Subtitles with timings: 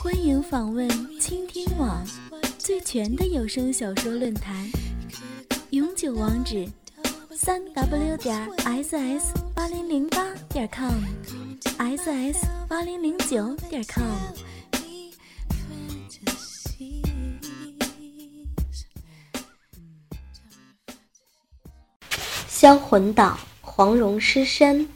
[0.00, 0.88] 欢迎访问
[1.18, 2.06] 倾听网
[2.56, 4.70] 最全的有声小说论坛，
[5.70, 6.64] 永久网址：
[7.34, 14.04] 三 w 点 ss 八零零八点 com，ss 八零零九点 com。
[22.46, 24.88] 销魂岛，黄蓉失身，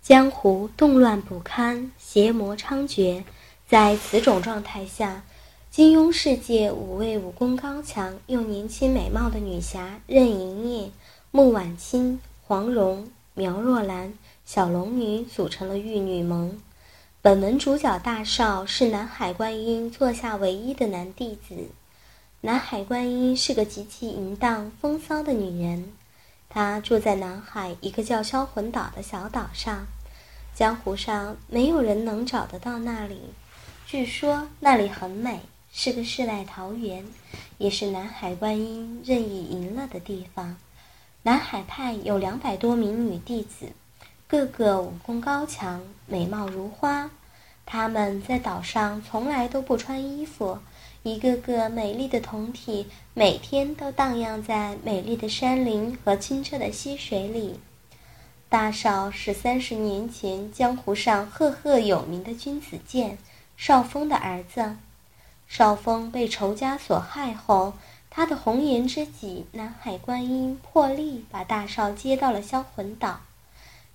[0.00, 3.22] 江湖动乱不堪，邪魔猖獗。
[3.68, 5.24] 在此种状态下，
[5.70, 10.90] 金庸世界五位武功高强又年轻美貌的女侠任盈盈、
[11.30, 14.14] 穆婉清、黄蓉、苗若兰、
[14.46, 16.58] 小龙女组成了玉女盟。
[17.20, 21.68] 本文主角大少是南海观音座下唯一的男弟子。
[22.40, 25.92] 南海观音是个极其淫荡风骚的女人，
[26.48, 29.84] 她住在南海一个叫销魂岛的小岛上，
[30.54, 33.20] 江湖上没有人能找得到那里。
[33.90, 35.40] 据说那里很美，
[35.72, 37.06] 是个世外桃源，
[37.56, 40.58] 也是南海观音任意淫乐的地方。
[41.22, 43.72] 南海派有两百多名女弟子，
[44.26, 47.10] 个个武功高强，美貌如花。
[47.64, 50.58] 她们在岛上从来都不穿衣服，
[51.02, 57.58] 一个个美丽的胴体，每天都荡漾在美丽的山林和清澈的溪水里。
[58.50, 63.16] 大少是三十年前江湖上赫赫有名的君子剑。
[63.58, 64.76] 少峰的儿子，
[65.48, 67.74] 少峰被仇家所害后，
[68.08, 73.20] 他的红颜知己南海观音破例把大少接到了销魂岛。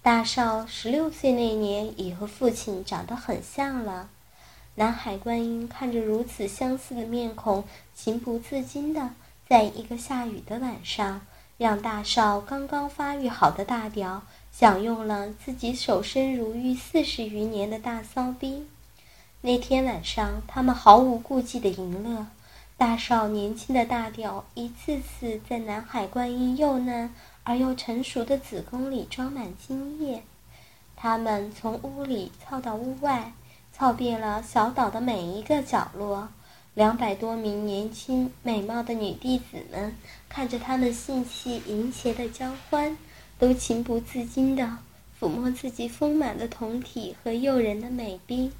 [0.00, 4.08] 大少十六岁那年已和父亲长得很像了。
[4.76, 7.64] 南海观音看着如此相似的面孔，
[7.96, 9.10] 情不自禁的
[9.48, 11.22] 在一个下雨的晚上，
[11.56, 18.68] 让大少刚刚发育好的大屌享用了自己守身如玉四十余年的大骚逼。
[19.40, 22.26] 那天晚上，他们毫无顾忌的淫乐，
[22.76, 27.08] 大少年轻的大屌一次次在南海观音幼嫩
[27.44, 30.24] 而又成熟的子宫里装满精液。
[30.96, 33.32] 他们从屋里操到屋外，
[33.72, 36.28] 操遍了小岛的每一个角落。
[36.74, 39.94] 两百多名年轻美貌的女弟子们
[40.28, 42.96] 看着他们性气淫邪的交欢，
[43.38, 44.78] 都情不自禁地
[45.20, 48.50] 抚摸自己丰满的酮体和诱人的美臂。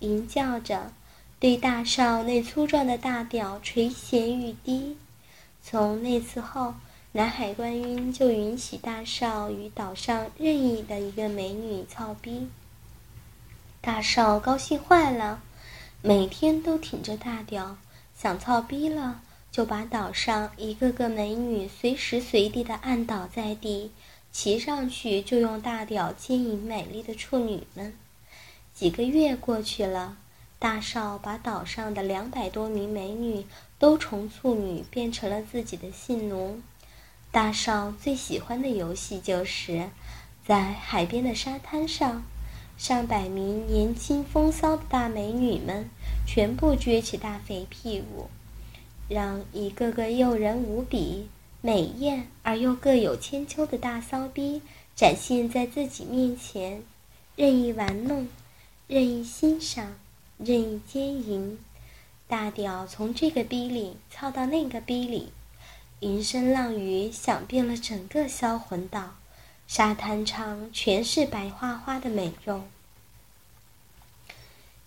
[0.00, 0.92] 吟叫着，
[1.38, 4.96] 对大少那粗壮的大屌垂涎欲滴。
[5.62, 6.74] 从那次后，
[7.12, 12.48] 南海观音就允许大少与岛上任意的一个美女操逼。
[13.80, 15.42] 大少高兴坏了，
[16.02, 17.76] 每天都挺着大屌，
[18.14, 23.90] 想操逼了，就把岛上一个个美女随时随地的按倒在地，
[24.32, 27.94] 骑上去就用大屌牵引美丽的处女们。
[28.74, 30.16] 几个月过去了，
[30.58, 33.46] 大少把岛上的两百多名美女
[33.78, 36.60] 都从处女变成了自己的性奴。
[37.30, 39.90] 大少最喜欢的游戏就是
[40.46, 42.24] 在海边的沙滩上，
[42.76, 45.88] 上百名年轻风骚的大美女们
[46.26, 48.28] 全部撅起大肥屁股，
[49.08, 51.28] 让一个个诱人无比、
[51.60, 54.62] 美艳而又各有千秋的大骚逼
[54.96, 56.82] 展现在自己面前，
[57.36, 58.26] 任意玩弄。
[58.86, 59.94] 任意欣赏，
[60.36, 61.58] 任意奸淫，
[62.28, 65.32] 大屌从这个逼里操到那个逼里，
[66.00, 69.14] 淫声浪语响遍了整个销魂岛，
[69.66, 72.64] 沙滩上全是白花花的美肉。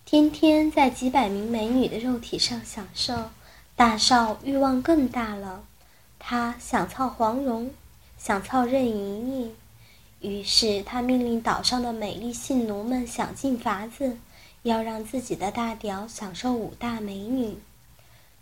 [0.04, 3.30] 天天在几百名美女的肉体上享受，
[3.74, 5.64] 大少欲望更大了，
[6.20, 7.72] 他想操黄蓉，
[8.16, 9.56] 想操任盈盈。
[10.20, 14.16] 于是，他命令岛上的美丽性奴们想尽法子，
[14.62, 17.56] 要让自己的大屌享受五大美女。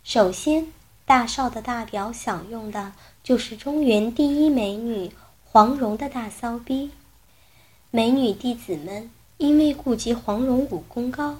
[0.02, 0.68] 首先，
[1.04, 2.92] 大少的大屌享用的
[3.22, 5.10] 就是中原第一美女
[5.44, 6.90] 黄蓉的大骚逼。
[7.90, 11.36] 美女弟子们因为顾及黄蓉武功高，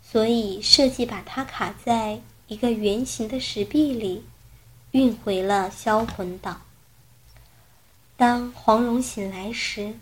[0.00, 4.24] 所以设计把她卡在一个圆形的石壁里，
[4.92, 6.60] 运回了销魂岛。
[8.16, 9.94] 当黄蓉醒来时，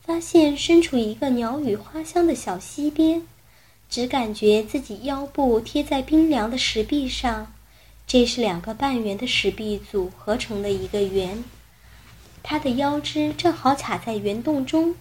[0.00, 3.26] 发现身处一个鸟语花香的小溪边，
[3.90, 7.52] 只感觉自己腰部贴在冰凉的石壁上，
[8.06, 11.44] 这是两个半圆的石壁组合成的一个圆。
[12.42, 14.94] 他的腰肢正好卡在圆洞中，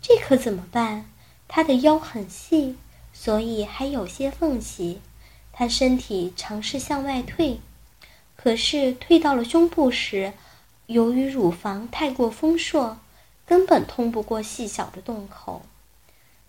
[0.00, 1.06] 这可怎么办？
[1.46, 2.74] 他的腰很细，
[3.12, 5.00] 所以还有些缝隙。
[5.52, 7.60] 他身体尝试向外退，
[8.34, 10.32] 可是退到了胸部时，
[10.86, 12.98] 由于乳房太过丰硕，
[13.46, 15.62] 根本通不过细小的洞口。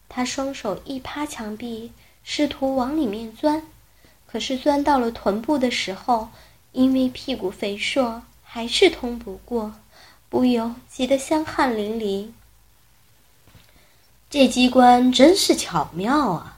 [0.09, 1.91] 他双手一趴墙壁，
[2.23, 3.63] 试图往里面钻，
[4.27, 6.29] 可是钻到了臀部的时候，
[6.71, 9.73] 因为屁股肥硕，还是通不过，
[10.29, 12.31] 不由急得香汗淋漓。
[14.29, 16.57] 这机关真是巧妙啊！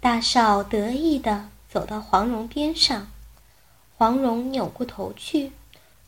[0.00, 3.08] 大少得意地走到黄蓉边上，
[3.96, 5.52] 黄蓉扭过头去，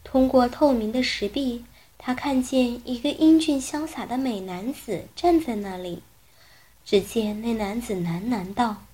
[0.04, 1.64] 通过透明的石壁，
[1.98, 6.02] 他看见一个英俊潇洒的美男子站在那里。
[6.84, 8.84] 只见那男子喃喃道：“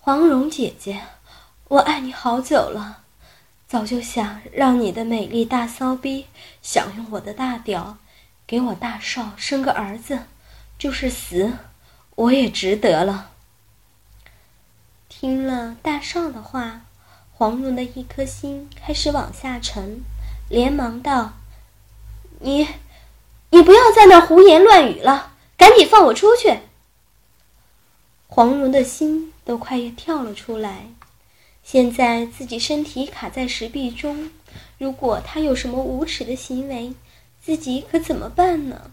[0.00, 1.00] 黄蓉姐姐，
[1.68, 3.04] 我爱你好久了，
[3.68, 6.26] 早就想让你的美丽大骚逼
[6.60, 7.98] 享用我的大屌，
[8.46, 10.24] 给我大少生个儿子，
[10.76, 11.52] 就是死，
[12.16, 13.30] 我也值得了。”
[15.08, 16.82] 听了大少的话，
[17.38, 20.02] 黄蓉的一颗心开始往下沉，
[20.48, 21.34] 连忙道
[22.42, 22.66] ：“你，
[23.50, 26.58] 你不要在那胡言乱语了，赶紧放我出去。”
[28.26, 30.88] 黄蓉的心都快要跳了出来。
[31.62, 34.32] 现在自己身体卡在石壁中，
[34.76, 36.92] 如果他有什么无耻的行为，
[37.40, 38.90] 自己可怎么办呢？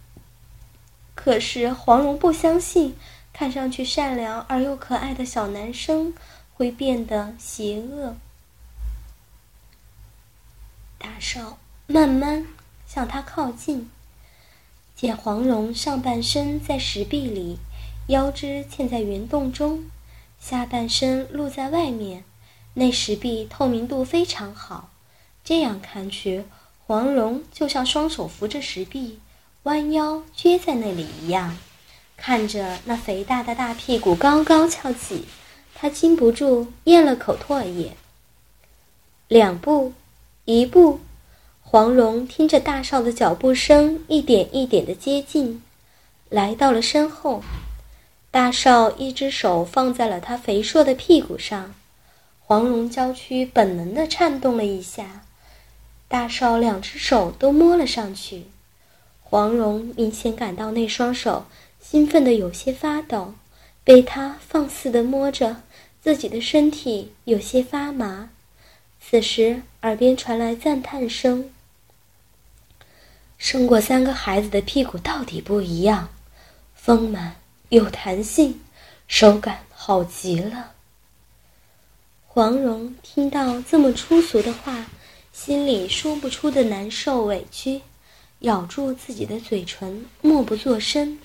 [1.16, 2.96] 可是黄蓉不相信，
[3.34, 6.14] 看上去善良而又可爱的小男生
[6.54, 8.16] 会变得邪恶。
[11.06, 12.48] 大少慢慢
[12.88, 13.92] 向他靠近，
[14.96, 17.60] 见黄蓉上半身在石壁里。
[18.07, 19.86] 腰肢嵌在圆洞中，
[20.40, 22.24] 下半身露在外面，
[22.74, 24.90] 那石壁透明度非常好。
[25.44, 26.46] 这样看去，
[26.88, 29.19] 黄蓉就像双手扶着石壁，
[29.63, 31.56] 弯腰撅在那里一样。
[32.18, 35.25] 看着那肥大的大屁股高高翘起，
[35.75, 37.96] 他禁不住咽了口唾液。
[39.28, 39.94] 两步，
[40.46, 41.00] 一步，
[41.64, 45.64] 黄蓉听着大少的脚步声一点一点的接近，
[46.30, 47.42] 来到了身后。
[48.30, 51.74] 大少一只手放在了他肥硕的屁股上，
[52.40, 55.24] 黄蓉娇躯本能的颤动了一下。
[56.08, 58.44] 大少两只手都摸了上去，
[59.24, 61.48] 黄蓉明显感到那双手
[61.82, 63.34] 兴奋的有些发抖，
[63.84, 65.64] 被他放肆的摸着，
[66.04, 68.30] 自己的身体有些发麻。
[69.07, 71.52] 此时耳边传来赞叹声
[73.38, 76.10] ：“生过三个孩子的屁股到底不一样，
[76.74, 77.36] 丰满。”
[77.69, 78.62] 有弹性，
[79.07, 80.72] 手感好极了。
[82.28, 84.86] 黄蓉听到这么粗俗的话，
[85.34, 87.81] 心里说不出的难受委屈，
[88.40, 91.19] 咬住自己的嘴唇，默不作声。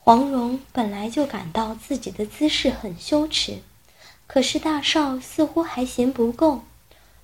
[0.00, 3.58] 黄蓉本来就感到自己的姿势很羞耻，
[4.32, 6.62] 可是大少似乎还嫌不够，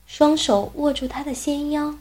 [0.06, 1.94] 双手握住他的纤腰，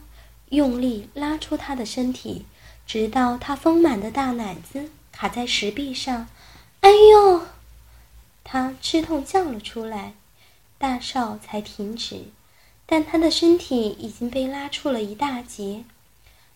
[0.50, 2.44] 用力拉出他的身体，
[2.86, 4.90] 直到他丰满的大奶子。
[5.10, 6.28] 卡在石壁上，
[6.82, 7.40] 哎呦！
[8.44, 10.12] 他吃痛叫了出来，
[10.76, 12.24] 大少才停止，
[12.84, 15.84] 但他的身体已经被拉出了一大截。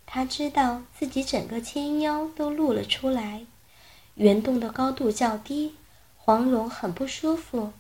[0.05, 3.47] 他知道自己整个纤腰都露了出来，
[4.17, 5.75] 圆洞的高度较低，
[6.19, 7.73] 黄蓉很不舒服，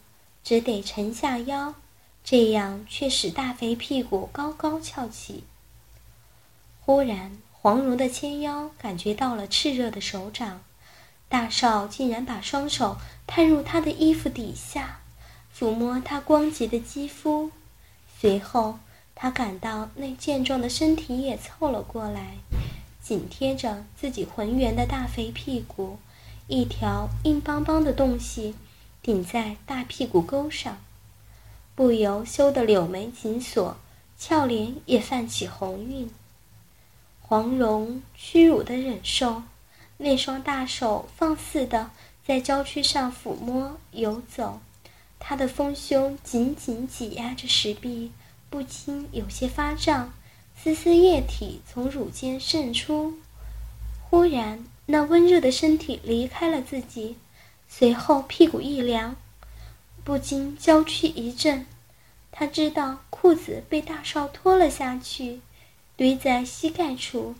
[0.44, 1.74] 只得沉下腰，
[2.24, 5.44] 这样却使大肥屁股高高翘起。
[6.80, 10.62] 忽然，黄蓉的纤腰感觉到了炽热的手掌。
[11.28, 15.00] 大少竟然把双手探入她的衣服底下，
[15.56, 17.50] 抚摸她光洁的肌肤。
[18.20, 18.78] 随后，
[19.14, 22.36] 他感到那健壮的身体也凑了过来，
[23.00, 25.98] 紧贴着自己浑圆的大肥屁股，
[26.48, 28.54] 一条硬邦邦的东西
[29.02, 30.78] 顶在大屁股沟上，
[31.74, 33.76] 不由羞得柳眉紧锁，
[34.16, 36.08] 俏脸也泛起红晕。
[37.20, 39.42] 黄蓉屈辱的忍受。
[39.98, 41.90] 那双大手放肆的
[42.26, 44.60] 在娇躯上抚摸游走，
[45.20, 48.10] 他的丰胸紧紧挤压着石壁，
[48.50, 50.12] 不禁有些发胀，
[50.56, 53.14] 丝丝液体从乳尖渗出。
[54.10, 57.16] 忽然，那温热的身体离开了自己，
[57.74, 59.16] 随后屁股一凉，
[60.04, 61.64] 不禁娇躯一震。
[62.30, 65.40] 他知道裤子被大少脱了下去，
[65.96, 67.34] 堆在膝盖处。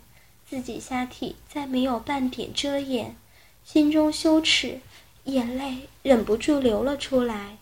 [0.49, 3.15] 自己下体再没有半点遮掩，
[3.63, 4.81] 心中羞耻
[5.25, 7.59] 眼泪忍不住流了出来。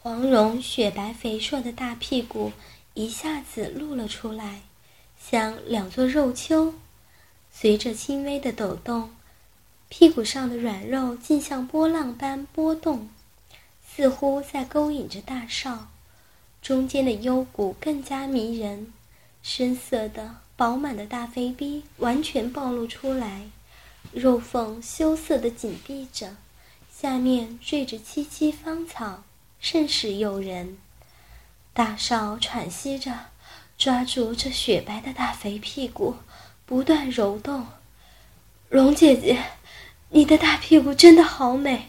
[0.00, 2.52] 黄蓉雪白肥硕的大屁股
[2.94, 4.62] 一下子露了出来，
[5.20, 6.74] 像两座肉丘，
[7.52, 9.10] 随着轻微的抖动，
[9.90, 13.10] 屁股上的软肉竟像波浪般波动，
[13.86, 15.88] 似乎在勾引着大少。
[16.62, 18.92] 中间的幽谷更加迷人，
[19.42, 23.50] 深色的饱满的大肥逼完全暴露出来，
[24.12, 26.36] 肉缝羞涩的紧闭着，
[26.90, 29.24] 下面缀着萋萋芳草。
[29.58, 30.78] 甚是诱人，
[31.74, 33.26] 大少喘息着，
[33.76, 36.16] 抓住这雪白的大肥屁股，
[36.64, 37.66] 不断揉动。
[38.70, 39.38] 蓉姐姐，
[40.12, 41.82] 你的大屁股真的好美，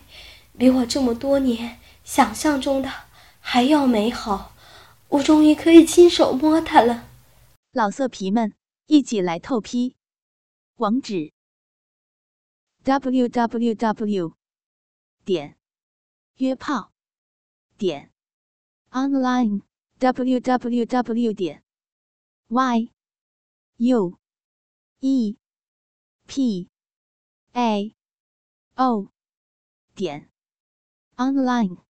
[0.58, 2.90] 比我这么多年想象中的
[3.40, 4.54] 还要美好。
[5.10, 7.10] 我终于可以亲手摸它了。
[7.72, 8.54] 老色皮们，
[8.86, 9.96] 一起来透批！
[10.76, 11.34] 网址
[12.84, 14.36] ：w w w.
[15.26, 15.58] 点
[16.38, 16.92] 约炮。
[17.78, 18.12] 点
[18.92, 19.62] online
[19.98, 21.64] w w w 点
[22.50, 22.92] y
[23.78, 24.20] u
[25.00, 25.38] e
[26.28, 26.70] p
[27.54, 27.96] a
[28.78, 29.12] o
[29.96, 30.30] 点
[31.18, 31.91] online。